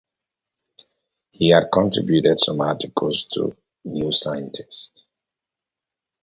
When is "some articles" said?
2.39-3.25